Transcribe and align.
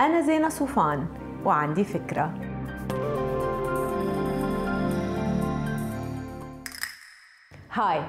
أنا 0.00 0.20
زينة 0.20 0.48
صوفان 0.48 1.06
وعندي 1.44 1.84
فكرة. 1.84 2.34
هاي 7.72 8.02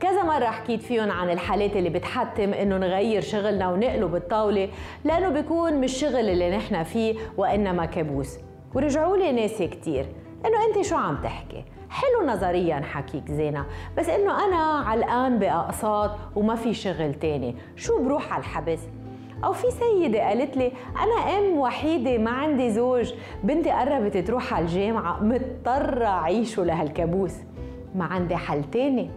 كذا 0.00 0.22
مرة 0.22 0.46
حكيت 0.46 0.82
فيهم 0.82 1.10
عن 1.10 1.30
الحالات 1.30 1.76
اللي 1.76 1.90
بتحتم 1.90 2.52
إنه 2.52 2.78
نغير 2.78 3.20
شغلنا 3.20 3.68
ونقلب 3.68 4.14
الطاولة 4.14 4.68
لأنه 5.04 5.28
بيكون 5.28 5.80
مش 5.80 5.92
شغل 5.92 6.30
اللي 6.30 6.56
نحن 6.56 6.82
فيه 6.82 7.18
وإنما 7.36 7.86
كابوس. 7.86 8.38
ورجعوا 8.74 9.16
لي 9.16 9.32
ناس 9.32 9.62
كتير. 9.62 10.06
إنه 10.46 10.66
أنت 10.66 10.86
شو 10.86 10.96
عم 10.96 11.16
تحكي؟ 11.22 11.64
حلو 11.90 12.26
نظريا 12.26 12.80
حكيك 12.80 13.30
زينة 13.30 13.66
بس 13.98 14.08
إنه 14.08 14.44
أنا 14.44 14.88
علقان 14.88 15.38
بأقساط 15.38 16.10
وما 16.36 16.54
في 16.54 16.74
شغل 16.74 17.14
تاني. 17.14 17.56
شو 17.76 18.04
بروح 18.04 18.32
على 18.32 18.40
الحبس؟ 18.40 18.80
أو 19.44 19.52
في 19.52 19.66
سيدة 19.70 20.28
قالت 20.28 20.56
لي 20.56 20.72
أنا 21.02 21.38
أم 21.38 21.58
وحيدة 21.58 22.18
ما 22.18 22.30
عندي 22.30 22.70
زوج. 22.70 23.12
بنتي 23.44 23.70
قربت 23.70 24.16
تروح 24.16 24.54
على 24.54 24.64
الجامعة 24.64 25.22
مضطرة 25.22 26.06
اعيشه 26.06 26.64
لهالكابوس. 26.64 27.34
ما 27.94 28.04
عندي 28.04 28.36
حل 28.36 28.64
تاني. 28.64 29.10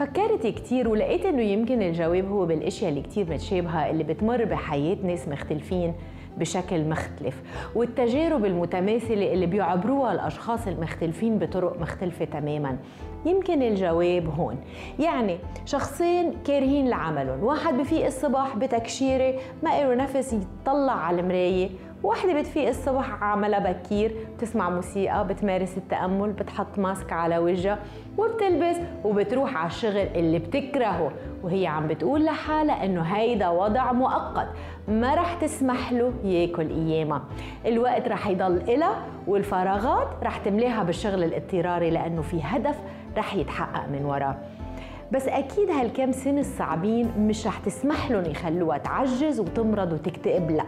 فكرت 0.00 0.46
كتير 0.46 0.88
ولقيت 0.88 1.26
إنه 1.26 1.42
يمكن 1.42 1.82
الجواب 1.82 2.28
هو 2.28 2.46
بالإشياء 2.46 2.90
اللي 2.90 3.02
كتير 3.02 3.30
متشابهه 3.30 3.90
اللي 3.90 4.04
بتمر 4.04 4.44
بحياة 4.44 4.96
ناس 5.02 5.28
مختلفين 5.28 5.94
بشكل 6.38 6.84
مختلف. 6.84 7.42
والتجارب 7.74 8.44
المتماثلة 8.44 9.32
اللي 9.32 9.46
بيعبروها 9.46 10.12
الأشخاص 10.12 10.66
المختلفين 10.66 11.38
بطرق 11.38 11.80
مختلفة 11.80 12.24
تماما. 12.24 12.76
يمكن 13.26 13.62
الجواب 13.62 14.28
هون. 14.38 14.56
يعني 14.98 15.38
شخصين 15.66 16.32
كارهين 16.46 16.88
لعملهم. 16.88 17.44
واحد 17.44 17.74
بفيق 17.74 18.06
الصبح 18.06 18.56
بتكشيرة 18.56 19.34
ما 19.62 19.68
له 19.82 19.94
نفس 19.94 20.32
يطلع 20.32 20.92
على 20.92 21.20
المراية. 21.20 21.68
واحدة 22.02 22.40
بتفيق 22.40 22.68
الصبح 22.68 23.22
عملها 23.22 23.72
بكير 23.72 24.16
بتسمع 24.36 24.70
موسيقى 24.70 25.26
بتمارس 25.26 25.78
التأمل 25.78 26.32
بتحط 26.32 26.78
ماسك 26.78 27.12
على 27.12 27.38
وجهها 27.38 27.78
وبتلبس 28.18 28.76
وبتروح 29.04 29.56
على 29.56 29.66
الشغل 29.66 29.96
اللي 29.96 30.38
بتكرهه. 30.38 31.12
وهي 31.42 31.66
عم 31.66 31.86
بتقول 31.88 32.24
لحالها 32.24 32.84
إنه 32.84 33.02
هيدا 33.02 33.48
وضع 33.48 33.92
مؤقت 33.92 34.48
ما 34.88 35.14
رح 35.14 35.34
تسمح 35.34 35.92
له 35.92 36.12
ياكل 36.24 36.70
ايامها 36.70 37.22
الوقت 37.66 38.08
رح 38.08 38.26
يضل 38.28 38.56
إلها 38.56 39.06
والفراغات 39.26 40.08
رح 40.22 40.36
تملاها 40.38 40.82
بالشغل 40.82 41.24
الاضطراري 41.24 41.90
لأنه 41.90 42.22
في 42.22 42.40
هدف 42.42 42.76
رح 43.16 43.34
يتحقق 43.34 43.88
من 43.88 44.04
وراه 44.04 44.36
بس 45.12 45.28
أكيد 45.28 45.70
هالكام 45.70 46.12
سنه 46.12 46.40
الصعبين 46.40 47.10
مش 47.18 47.46
رح 47.46 47.58
تسمح 47.58 48.10
لهم 48.10 48.24
يخلوها 48.24 48.78
تعجز 48.78 49.40
وتمرض 49.40 49.92
وتكتئب 49.92 50.50
لا. 50.50 50.64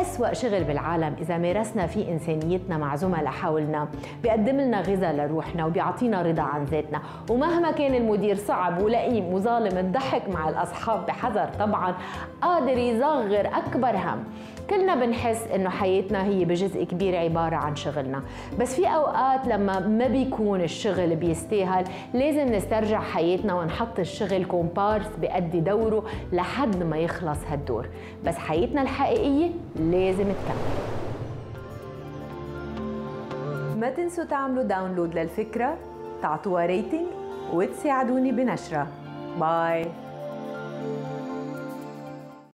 أسوأ 0.00 0.32
شغل 0.32 0.64
بالعالم 0.64 1.14
إذا 1.20 1.38
مارسنا 1.38 1.86
فيه 1.86 2.12
إنسانيتنا 2.12 2.78
مع 2.78 2.96
زملاء 2.96 3.26
حولنا 3.26 3.88
بيقدم 4.22 4.60
لنا 4.60 4.80
غذاء 4.80 5.12
لروحنا 5.16 5.66
وبيعطينا 5.66 6.22
رضا 6.22 6.42
عن 6.42 6.64
ذاتنا. 6.64 7.00
ومهما 7.30 7.70
كان 7.70 7.94
المدير 7.94 8.36
صعب 8.36 8.82
ولئيم 8.82 9.24
وظالم 9.24 9.78
الضحك 9.78 10.28
مع 10.28 10.48
الأصحاب 10.48 11.06
بحذر 11.06 11.48
طبعا 11.58 11.94
قادر 12.42 12.78
يصغر 12.78 13.48
أكبر 13.54 13.96
هم. 13.96 14.24
كلنا 14.70 14.94
بنحس 14.94 15.42
إنه 15.54 15.70
حياتنا 15.70 16.24
هي 16.24 16.44
بجزء 16.44 16.84
كبير 16.84 17.16
عبارة 17.16 17.56
عن 17.56 17.76
شغلنا. 17.76 18.22
بس 18.58 18.74
في 18.74 18.86
أوقات 18.86 19.46
لما 19.46 19.78
ما 19.78 20.06
بيكون 20.06 20.60
الشغل 20.60 21.16
بيستاهل 21.16 21.84
لازم 22.14 22.52
نسترجع 22.54 23.00
حياتنا 23.00 23.54
ونحط 23.54 23.98
الشغل 23.98 24.44
كومبارس 24.44 25.06
بيأدي 25.20 25.60
دوره 25.60 26.04
لحد 26.32 26.82
ما 26.82 26.98
يخلص 26.98 27.38
هالدور. 27.48 27.88
بس 28.26 28.34
حياتنا 28.34 28.82
الحقيقية 28.82 29.50
لازم 29.76 30.24
تكمل 30.24 30.90
ما 33.80 33.90
تنسوا 33.90 34.24
تعملوا 34.24 34.62
download 34.62 35.14
للفكرة 35.14 35.76
تعطوها 36.22 36.66
rating 36.66 37.06
وتساعدوني 37.52 38.32
بنشرها 38.32 38.86
bye 39.40 39.86